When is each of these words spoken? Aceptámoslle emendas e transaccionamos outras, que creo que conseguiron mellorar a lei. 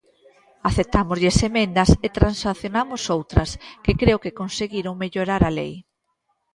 Aceptámoslle 0.69 1.31
emendas 1.49 1.89
e 2.05 2.07
transaccionamos 2.17 3.01
outras, 3.15 3.49
que 3.83 3.93
creo 4.01 4.17
que 4.23 4.37
conseguiron 4.41 4.99
mellorar 5.03 5.41
a 5.45 5.51
lei. 5.59 5.73